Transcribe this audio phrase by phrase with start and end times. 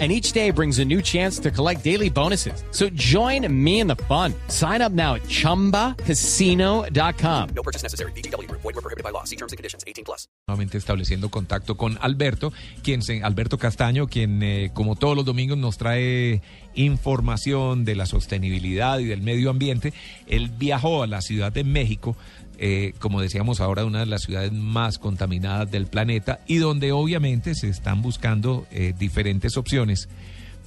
[0.00, 2.64] and each day brings a new chance to collect daily bonuses.
[2.72, 4.34] So join me in the fun.
[4.48, 7.48] Sign up now at ChumbaCasino.com.
[7.54, 8.10] No purchase necessary.
[8.12, 8.50] BGW.
[8.50, 9.22] Void were prohibited by law.
[9.22, 9.84] See terms and conditions.
[9.86, 10.26] 18 plus.
[10.48, 15.56] Nuevamente estableciendo contacto con Alberto, quien se, Alberto Castaño, quien eh, como todos los domingos
[15.56, 16.42] nos trae
[16.74, 19.92] información de la sostenibilidad y del medio ambiente.
[20.26, 22.16] Él viajó a la Ciudad de México
[22.58, 27.54] eh, como decíamos ahora, una de las ciudades más contaminadas del planeta y donde obviamente
[27.54, 30.08] se están buscando eh, diferentes opciones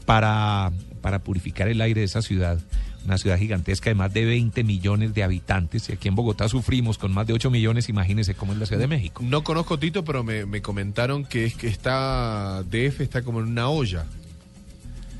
[0.06, 2.60] para, para purificar el aire de esa ciudad.
[3.06, 5.88] Una ciudad gigantesca de más de 20 millones de habitantes.
[5.88, 7.88] Y aquí en Bogotá sufrimos con más de 8 millones.
[7.88, 9.24] Imagínense cómo es la Ciudad de México.
[9.26, 13.48] No conozco Tito, pero me, me comentaron que es que está DF está como en
[13.48, 14.06] una olla.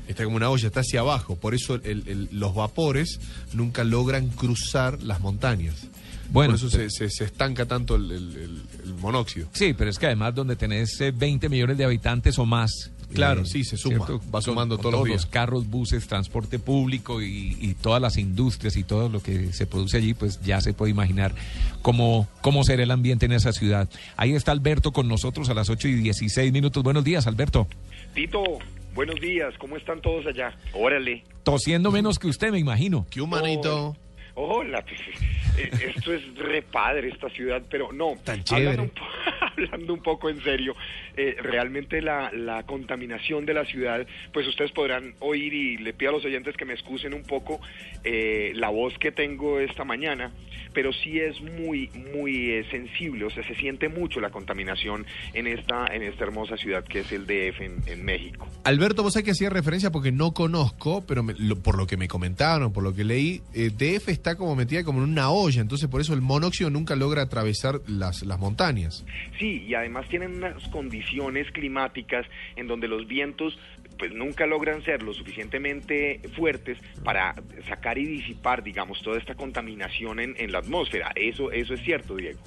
[0.06, 1.36] Está como una olla, está hacia abajo.
[1.36, 1.80] Por eso
[2.30, 3.20] los vapores
[3.54, 5.88] nunca logran cruzar las montañas.
[6.30, 9.48] Bueno, Por eso se, se- se estanca tanto el, el- el- el monóxido.
[9.52, 12.90] Sí, pero es que además donde tenés eh, 20 millones de habitantes o más.
[13.14, 15.22] Claro, sí, se suma, va sumando con todos los días.
[15.22, 19.64] los carros, buses, transporte público y, y todas las industrias y todo lo que se
[19.66, 21.34] produce allí, pues ya se puede imaginar
[21.80, 23.88] cómo, cómo será el ambiente en esa ciudad.
[24.18, 26.82] Ahí está Alberto con nosotros a las 8 y 16 minutos.
[26.82, 27.66] Buenos días, Alberto.
[28.14, 28.42] Tito,
[28.94, 30.54] buenos días, ¿cómo están todos allá?
[30.74, 31.24] Órale.
[31.44, 33.06] Tosiendo menos que usted, me imagino.
[33.08, 33.96] ¿Qué humanito?
[34.40, 35.00] Hola, pues,
[35.58, 38.92] eh, esto es re padre esta ciudad, pero no, Tan hablando un,
[39.40, 40.76] hablando un poco en serio,
[41.16, 46.10] eh, realmente la, la contaminación de la ciudad, pues ustedes podrán oír y le pido
[46.10, 47.60] a los oyentes que me excusen un poco
[48.04, 50.30] eh, la voz que tengo esta mañana,
[50.74, 55.46] pero sí es muy, muy eh, sensible, o sea, se siente mucho la contaminación en
[55.46, 58.46] esta, en esta hermosa ciudad que es el DF en, en México.
[58.64, 61.96] Alberto, vos sabés que hacía referencia porque no conozco, pero me- lo- por lo que
[61.96, 65.60] me comentaron, por lo que leí, eh, DF está como metida como en una olla,
[65.60, 69.04] entonces por eso el monóxido nunca logra atravesar las, las montañas.
[69.38, 72.26] Sí, y además tienen unas condiciones climáticas
[72.56, 73.58] en donde los vientos
[73.98, 77.34] pues nunca logran ser lo suficientemente fuertes para
[77.68, 81.10] sacar y disipar, digamos, toda esta contaminación en, en la atmósfera.
[81.14, 82.40] Eso, eso es cierto, Diego.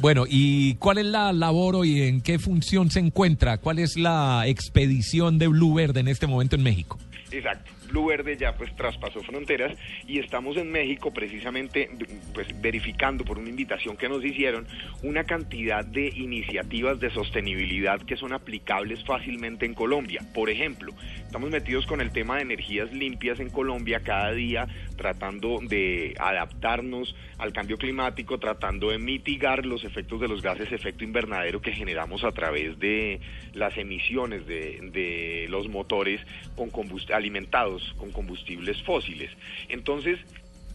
[0.00, 2.02] Bueno, ¿y cuál es la labor hoy?
[2.02, 3.58] ¿En qué función se encuentra?
[3.58, 6.98] ¿Cuál es la expedición de Blue Verde en este momento en México?
[7.30, 7.70] Exacto.
[7.92, 9.76] Blue Verde ya pues traspasó fronteras
[10.06, 11.90] y estamos en México precisamente
[12.32, 14.66] pues verificando por una invitación que nos hicieron
[15.02, 20.22] una cantidad de iniciativas de sostenibilidad que son aplicables fácilmente en Colombia.
[20.32, 20.94] Por ejemplo,
[21.26, 24.66] estamos metidos con el tema de energías limpias en Colombia cada día
[24.96, 31.04] tratando de adaptarnos al cambio climático, tratando de mitigar los efectos de los gases efecto
[31.04, 33.20] invernadero que generamos a través de
[33.52, 36.20] las emisiones de, de los motores
[36.56, 39.30] con combust- alimentados con combustibles fósiles.
[39.68, 40.18] Entonces,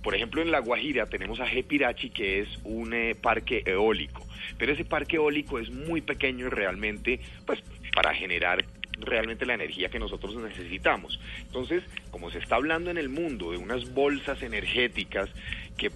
[0.03, 4.25] por ejemplo, en La Guajira tenemos a Gepirachi, que es un eh, parque eólico,
[4.57, 7.62] pero ese parque eólico es muy pequeño y realmente, pues,
[7.94, 8.63] para generar
[9.00, 11.19] realmente la energía que nosotros necesitamos.
[11.41, 15.29] Entonces, como se está hablando en el mundo de unas bolsas energéticas
[15.78, 15.91] que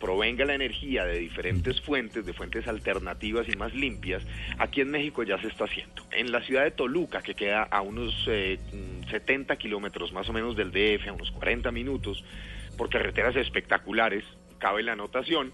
[0.00, 4.22] provenga la energía de diferentes fuentes, de fuentes alternativas y más limpias,
[4.58, 6.02] aquí en México ya se está haciendo.
[6.12, 10.32] En la ciudad de Toluca, que queda a unos eh, mm, 70 kilómetros más o
[10.32, 12.24] menos del DF, a unos 40 minutos,
[12.76, 14.24] por carreteras espectaculares,
[14.58, 15.52] cabe la anotación,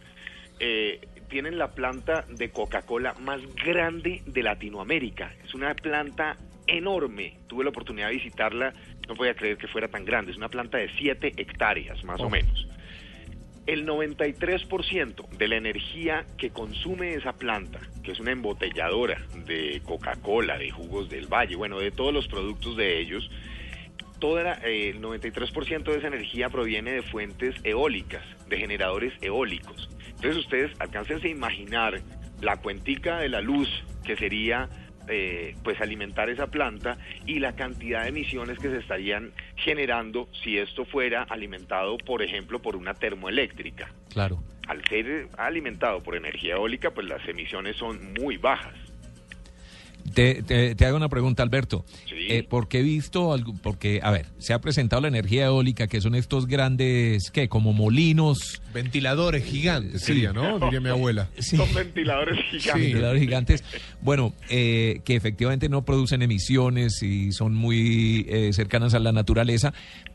[0.59, 5.33] eh, tienen la planta de Coca-Cola más grande de Latinoamérica.
[5.45, 6.37] Es una planta
[6.67, 7.39] enorme.
[7.49, 8.75] Tuve la oportunidad de visitarla,
[9.09, 10.33] no podía creer que fuera tan grande.
[10.33, 12.69] Es una planta de 7 hectáreas, más o menos.
[13.67, 20.59] El 93% de la energía que consume esa planta, que es una embotelladora de Coca-Cola,
[20.59, 23.31] de jugos del valle, bueno, de todos los productos de ellos,
[24.19, 29.89] toda la- eh, el 93% de esa energía proviene de fuentes eólicas, de generadores eólicos.
[30.09, 32.01] Entonces ustedes alcáncense a imaginar
[32.41, 33.69] la cuentica de la luz
[34.05, 34.69] que sería
[35.09, 40.59] eh, pues alimentar esa planta y la cantidad de emisiones que se estarían generando si
[40.59, 43.93] esto fuera alimentado, por ejemplo, por una termoeléctrica.
[44.11, 44.43] Claro.
[44.69, 48.75] Al ser alimentado por energía eólica, pues las emisiones son muy bajas.
[50.15, 51.85] Te, te- te hago una pregunta, Alberto.
[52.09, 52.15] Sí.
[52.29, 56.01] Eh, porque he visto, algo, porque, a ver, se ha presentado la energía eólica, que
[56.01, 57.49] son estos grandes, ¿qué?
[57.49, 60.07] Como molinos, Ventiladores gigantes Sí.
[60.15, 60.59] sería, ¿no?
[60.59, 61.29] Diría mi abuela.
[61.39, 61.57] Sí.
[61.57, 62.75] Son ventiladores gigantes.
[62.83, 63.65] ventiladores gigantes.
[64.01, 69.75] Bueno, eh, que efectivamente no producen emisiones y son muy eh, cercanas a la naturaleza,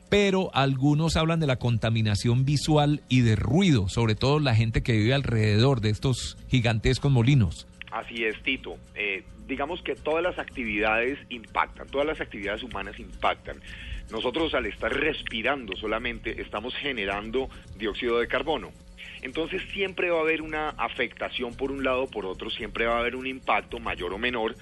[0.09, 4.93] pero algunos hablan de la contaminación visual y de ruido, sobre todo la gente que
[4.93, 7.67] vive alrededor de estos gigantescos molinos.
[7.91, 8.77] Así es, Tito.
[8.95, 13.61] Eh, digamos que todas las actividades impactan, todas las actividades humanas impactan.
[14.11, 18.71] Nosotros al estar respirando solamente estamos generando dióxido de carbono.
[19.21, 22.97] Entonces siempre va a haber una afectación por un lado o por otro, siempre va
[22.97, 24.55] a haber un impacto mayor o menor.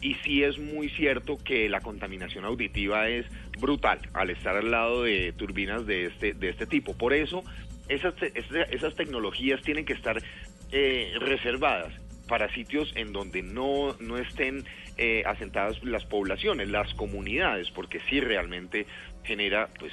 [0.00, 3.26] Y sí es muy cierto que la contaminación auditiva es
[3.58, 6.96] brutal al estar al lado de turbinas de este, de este tipo.
[6.96, 7.42] Por eso
[7.88, 10.22] esas, esas tecnologías tienen que estar
[10.70, 11.92] eh, reservadas
[12.28, 14.64] para sitios en donde no, no estén
[14.96, 18.86] eh, asentadas las poblaciones, las comunidades, porque sí realmente
[19.24, 19.92] genera pues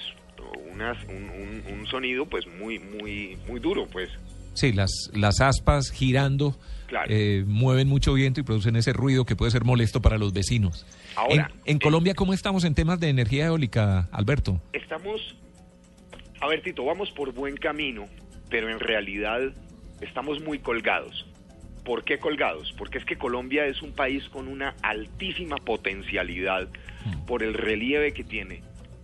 [0.72, 4.10] unas, un, un- un sonido pues muy, muy, muy duro, pues.
[4.54, 6.56] Sí, las, las aspas girando
[6.88, 7.08] Claro.
[7.10, 10.86] eh, mueven mucho viento y producen ese ruido que puede ser molesto para los vecinos.
[11.16, 14.62] Ahora, en, en eh, Colombia, ¿cómo estamos en temas de energía eólica, Alberto?
[14.72, 15.36] Estamos,
[16.42, 18.06] a ver Tito, vamos por buen camino,
[18.50, 19.42] pero en realidad
[20.00, 21.26] estamos muy colgados.
[21.86, 22.74] ¿Por qué colgados?
[22.78, 26.68] Porque es que Colombia es un país con una altísima potencialidad
[27.28, 28.62] por el relieve que tiene,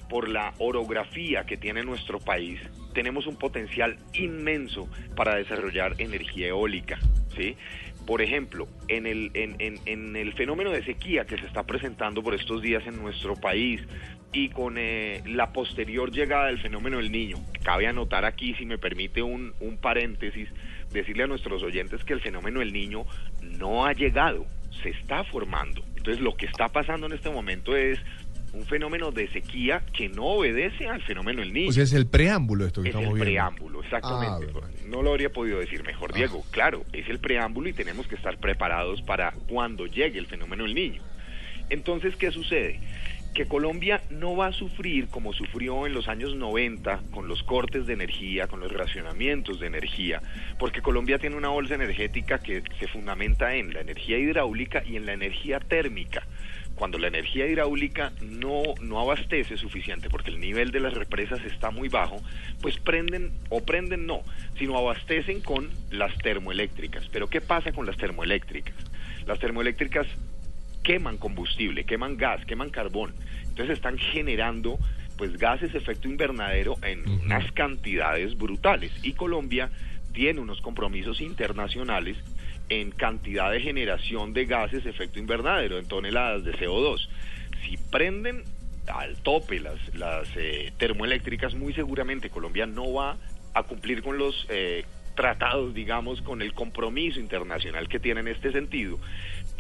[0.10, 2.60] por la orografía que tiene nuestro país.
[2.94, 7.00] Tenemos un potencial inmenso para desarrollar energía eólica,
[7.38, 7.56] ¿sí?
[8.08, 12.24] Por ejemplo, en el, en, en- en el fenómeno de sequía que se está presentando
[12.24, 13.80] por estos días en nuestro país
[14.34, 18.78] y con eh, la posterior llegada del fenómeno del niño, cabe anotar aquí, si me
[18.80, 20.50] permite un, un paréntesis,
[20.92, 23.06] decirle a nuestros oyentes que el fenómeno del niño
[23.42, 24.46] no ha llegado,
[24.84, 25.84] se está formando.
[25.96, 28.00] Entonces lo que está pasando en este momento es
[28.54, 32.06] un fenómeno de sequía que no obedece al fenómeno del niño O sea, es el
[32.06, 33.24] preámbulo esto que es estamos el viendo.
[33.32, 34.48] preámbulo, exactamente.
[34.62, 36.44] Ah, no lo habría podido decir mejor, Diego.
[36.52, 40.76] Claro, es el preámbulo y tenemos que estar preparados para cuando llegue el fenómeno del
[40.76, 41.02] niño.
[41.70, 42.82] Entonces, ¿qué sucede?
[43.34, 47.86] Que Colombia no va a sufrir como sufrió en los años 90 con los cortes
[47.86, 50.22] de energía, con los racionamientos de energía,
[50.60, 55.06] porque Colombia tiene una bolsa energética que se fundamenta en la energía hidráulica y en
[55.06, 56.24] la energía térmica
[56.82, 61.70] cuando la energía hidráulica no, no abastece suficiente porque el nivel de las represas está
[61.70, 62.20] muy bajo,
[62.60, 64.24] pues prenden o prenden no,
[64.58, 67.08] sino abastecen con las termoeléctricas.
[67.12, 68.74] Pero ¿qué pasa con las termoeléctricas?
[69.28, 70.08] Las termoeléctricas
[70.84, 73.14] queman combustible, queman gas, queman carbón.
[73.44, 74.80] Entonces están generando
[75.18, 79.70] pues gases de efecto invernadero en unas cantidades brutales y Colombia
[80.14, 82.18] tiene unos compromisos internacionales
[82.70, 87.08] en cantidad de generación de gases de efecto invernadero, en toneladas de CO2.
[87.64, 88.44] Si prenden
[88.88, 93.18] al tope las, las eh, termoeléctricas, muy seguramente Colombia no va
[93.54, 94.86] a cumplir con los eh,
[95.16, 99.00] tratados, digamos, con el compromiso internacional que tiene en este sentido.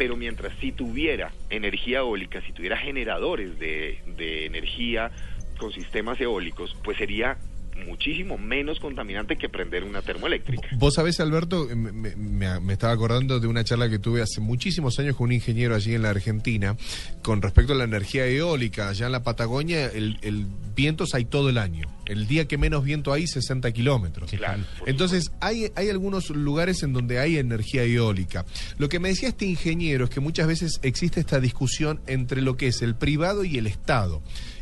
[0.01, 5.11] Pero mientras si tuviera energía eólica, si tuviera generadores de, de energía
[5.59, 7.37] con sistemas eólicos, pues sería
[7.85, 10.67] muchísimo menos contaminante que prender una termoeléctrica.
[10.77, 14.39] Vos sabés, Alberto, me, me- me- me estaba acordando de una charla que tuve hace
[14.41, 16.75] muchísimos años con un ingeniero allí en la Argentina
[17.21, 18.89] con respecto a la energía eólica.
[18.89, 20.45] Allá en la Patagonia el, el
[20.75, 21.87] viento hay todo el año.
[22.05, 24.31] El día que menos viento hay, 60 kilómetros.
[24.31, 28.45] Claro, Entonces, hay, hay algunos lugares en donde hay energía eólica.
[28.77, 32.57] Lo que me decía este ingeniero es que muchas veces existe esta discusión entre lo
[32.57, 34.21] que es el privado y el Estado.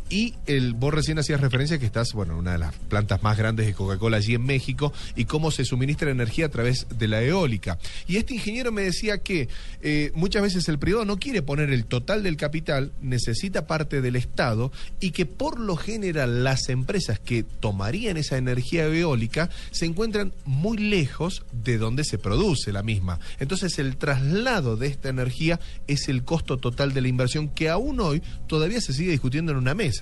[0.09, 0.33] Y
[0.75, 3.73] vos recién hacías referencia que estás, bueno, en una de las plantas más grandes de
[3.73, 7.77] Coca-Cola allí en México y cómo se suministra energía a través de la eólica.
[8.07, 9.49] Y este ingeniero me decía que
[9.81, 14.15] eh, muchas veces el privado no quiere poner el total del capital, necesita parte del
[14.15, 20.33] Estado y que por lo general las empresas que tomarían esa energía eólica se encuentran
[20.45, 23.19] muy lejos de donde se produce la misma.
[23.39, 27.99] Entonces el traslado de esta energía es el costo total de la inversión que aún
[27.99, 29.98] hoy todavía se sigue discutiendo en una mesa.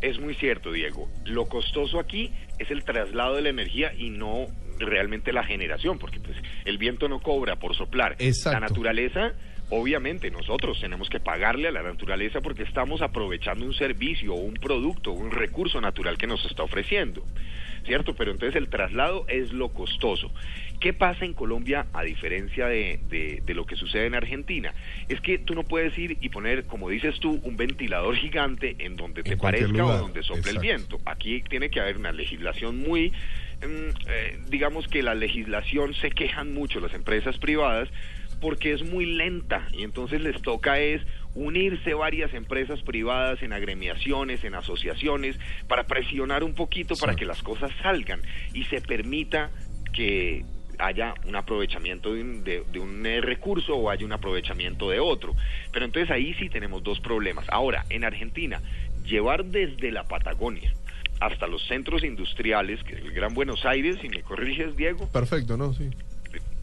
[0.00, 1.08] Es muy cierto, Diego.
[1.24, 4.46] Lo costoso aquí es el traslado de la energía y no
[4.78, 8.16] realmente la generación, porque pues el viento no cobra por soplar.
[8.18, 8.58] Exacto.
[8.58, 9.32] La naturaleza,
[9.70, 15.12] obviamente, nosotros tenemos que pagarle a la naturaleza porque estamos aprovechando un servicio, un producto,
[15.12, 17.24] un recurso natural que nos está ofreciendo.
[17.86, 18.14] ¿Cierto?
[18.14, 20.30] Pero entonces el traslado es lo costoso.
[20.80, 24.74] ¿Qué pasa en Colombia a diferencia de, de- de lo que sucede en Argentina?
[25.08, 28.96] Es que tú no puedes ir y poner, como dices tú, un ventilador gigante en
[28.96, 31.00] donde te En parezca lugar, o donde sople el viento.
[31.06, 33.12] Aquí tiene que haber una legislación muy,
[33.62, 33.64] mm,
[34.08, 37.88] eh, digamos que la legislación se quejan mucho las empresas privadas
[38.40, 41.02] porque es muy lenta y entonces les toca es
[41.34, 47.42] unirse varias empresas privadas en agremiaciones, en asociaciones, para presionar un poquito para que las
[47.42, 48.20] cosas salgan
[48.54, 49.50] y se permita
[49.92, 50.44] que
[50.78, 54.98] haya un aprovechamiento de un, de- de un, eh, recurso o haya un aprovechamiento de
[54.98, 55.34] otro.
[55.72, 57.44] Pero entonces ahí sí tenemos dos problemas.
[57.50, 58.60] Ahora, en Argentina,
[59.04, 60.72] llevar desde la Patagonia
[61.20, 65.58] hasta los centros industriales, que es el Gran Buenos Aires, si me corriges, Diego, Perfecto,
[65.58, 65.74] ¿no?
[65.74, 65.90] Sí.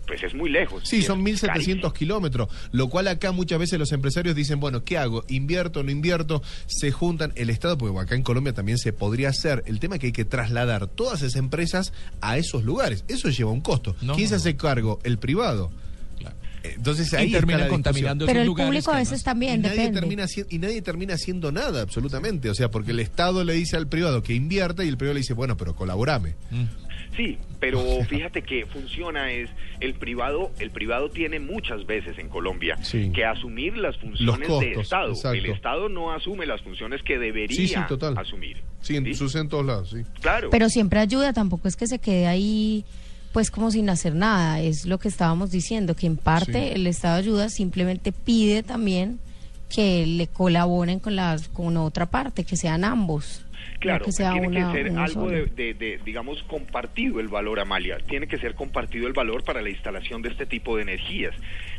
[0.08, 0.84] Pues es muy lejos.
[0.88, 1.94] Sí, son es 1.700 carísimo.
[1.94, 5.24] kilómetros, lo cual acá muchas veces los empresarios dicen, bueno, ¿qué hago?
[5.28, 6.42] ¿Invierto, no invierto?
[6.66, 9.64] Se juntan el Estado, porque acá en Colombia también se podría hacer.
[9.68, 13.04] El tema es que hay que trasladar todas esas empresas a esos lugares.
[13.08, 13.96] Eso lleva un costo.
[14.02, 14.38] No, ¿Quién se no.
[14.40, 15.00] hace cargo?
[15.04, 15.70] El privado.
[16.64, 17.70] Entonces ahí discusión.
[17.70, 20.00] contaminando Pero el público a veces además- Y también nadie, depende.
[20.02, 22.50] termina, y nadie termina haciendo nada, absolutamente.
[22.50, 25.22] O sea, porque el Estado le dice al privado que invierta y el privado le
[25.22, 26.36] dice, bueno, pero colaborame.
[27.16, 29.50] Sí, pero fíjate que funciona es
[29.80, 33.12] el privado, el privado tiene muchas veces en Colombia Sí.
[33.14, 35.10] que asumir las funciones de costos, Estado.
[35.10, 35.38] exacto.
[35.38, 38.18] El Estado no asume las funciones que debería Sí, sí, total.
[38.18, 38.58] asumir.
[38.82, 39.14] Sí, en ¿sí?
[39.16, 39.98] sucede en todos lados, sí.
[40.22, 40.50] Claro.
[40.50, 42.86] Pero siempre ayuda, tampoco es que se quede ahí
[43.34, 46.72] pues como sin hacer nada, es lo que estábamos diciendo, que en parte Sí.
[46.74, 49.20] el Estado ayuda, simplemente pide también
[49.74, 53.44] que le colaboren con la con otra parte, que sean ambos.
[53.80, 57.60] Claro, que sea tiene una, que ser algo de, de- de, digamos, compartido el valor,
[57.60, 57.98] Amalia.
[58.08, 61.36] Tiene que ser compartido el valor para la instalación de este tipo de energías.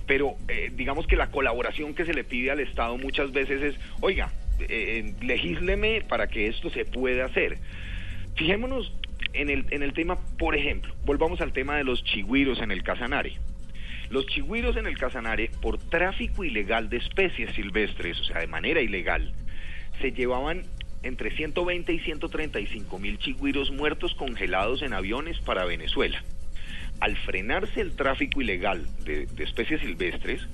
[0.07, 3.75] Pero eh, digamos que la colaboración que se le pide al Estado muchas veces es,
[4.00, 4.30] oiga,
[4.61, 7.59] eh, legisleme para que esto se pueda hacer.
[8.37, 8.92] Fijémonos
[9.33, 12.83] en el, en el tema, por ejemplo, volvamos al tema de los chigüiros en el
[12.85, 13.38] Casanare.
[14.10, 18.80] Los chigüiros en el Casanare, por tráfico ilegal de especies silvestres, o sea, de manera
[18.80, 19.34] ilegal,
[20.00, 20.62] se llevaban
[21.02, 26.22] entre 120 y 135 mil chigüiros muertos congelados en aviones para Venezuela.
[27.00, 30.46] Al frenarse el tráfico ilegal de, especies silvestres,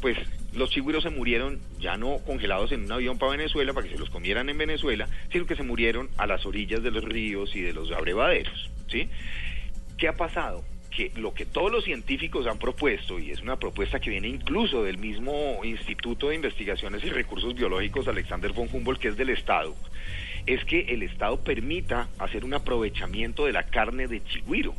[0.00, 0.18] pues
[0.52, 3.98] los chigüiros se murieron ya no congelados en un avión para Venezuela, para que se
[3.98, 7.62] los comieran en Venezuela, sino que se murieron a las orillas de los ríos y
[7.62, 9.08] de los abrevaderos, ¿sí?
[9.96, 10.64] ¿Qué ha pasado?
[10.98, 14.82] Que lo que todos los científicos han propuesto, y es una propuesta que viene incluso
[14.82, 19.76] del mismo Instituto de Investigaciones y Recursos Biológicos Alexander von Humboldt, que es del Estado,
[20.44, 24.74] es que el Estado permita hacer un aprovechamiento de la carne de chigüiro.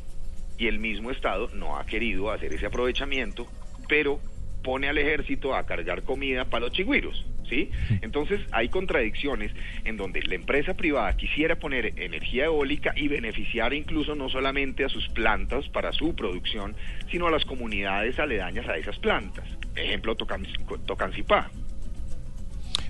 [0.58, 3.48] Y el mismo Estado no ha querido hacer ese aprovechamiento,
[3.88, 4.20] pero
[4.62, 7.70] pone al ejército a cargar comida para los chigüiros, ¿sí?
[8.02, 9.52] Entonces hay contradicciones
[9.84, 14.90] en donde la empresa privada quisiera poner energía eólica y beneficiar incluso no solamente a
[14.90, 16.76] sus plantas para su producción,
[17.12, 19.46] sino a las comunidades aledañas a esas plantas.
[19.76, 20.48] Ejemplo, Tocan-
[20.86, 21.50] Tocancipá.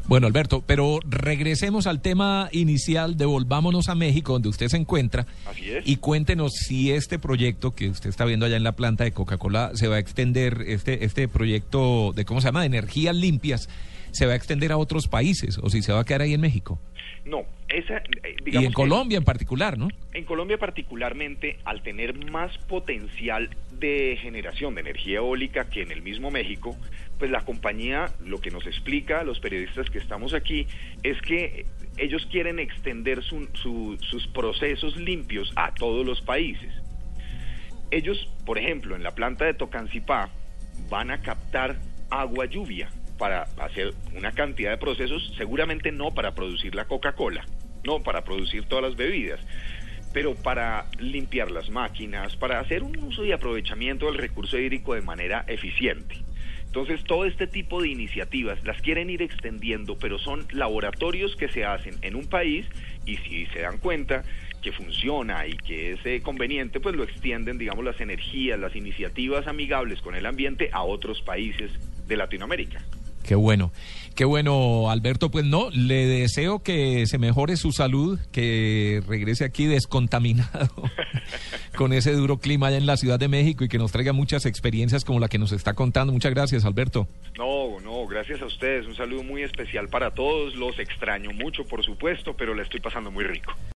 [0.07, 5.69] Bueno, Alberto, pero regresemos al tema inicial, devolvámonos a México, donde usted se encuentra, Así
[5.69, 5.87] es.
[5.87, 9.69] y cuéntenos si este proyecto que usted está viendo allá en la planta de Coca-Cola
[9.75, 13.69] se va a extender, este, este proyecto de, ¿cómo se llama?, de energías limpias,
[14.11, 16.41] se va a extender a otros países, o si se va a quedar ahí en
[16.41, 16.79] México.
[17.25, 19.89] No, esa, eh, Y digamos en que- Colombia en particular, ¿no?
[20.13, 23.49] En Colombia particularmente, al tener más potencial
[23.79, 26.77] de generación de energía eólica que en el mismo México,
[27.17, 30.67] pues la compañía lo que nos explica a los periodistas que estamos aquí
[31.03, 31.65] es que
[31.97, 36.73] ellos quieren extender su- su- sus procesos limpios a todos los países.
[37.91, 40.29] Ellos, por ejemplo, en la planta de Tocancipá
[40.89, 41.77] van a captar
[42.09, 47.45] agua lluvia para hacer una cantidad de procesos, seguramente no para producir la Coca-Cola,
[47.83, 49.39] no para producir todas las bebidas,
[50.13, 55.01] pero para limpiar las máquinas, para hacer un uso y aprovechamiento del recurso hídrico de
[55.01, 56.23] manera eficiente.
[56.65, 61.65] Entonces, todo este tipo de iniciativas las quieren ir extendiendo, pero son laboratorios que se
[61.65, 62.65] hacen en un país
[63.05, 64.23] y si se dan cuenta
[64.61, 69.47] que funciona y que es eh, conveniente, pues lo extienden, digamos, las energías, las iniciativas
[69.47, 71.71] amigables con el ambiente a otros países
[72.07, 72.81] de Latinoamérica.
[73.29, 73.71] Qué bueno,
[74.15, 75.29] qué bueno, Alberto.
[75.29, 80.71] Pues no, le deseo que se mejore su salud, que regrese aquí descontaminado
[81.77, 84.47] con ese duro clima allá en la Ciudad de México y que nos traiga muchas
[84.47, 86.11] experiencias como la que nos está contando.
[86.11, 87.07] Muchas gracias, Alberto.
[87.37, 88.87] No, no, gracias a ustedes.
[88.87, 90.55] Un saludo muy especial para todos.
[90.55, 93.53] Los extraño mucho, por supuesto, pero la estoy pasando muy rico.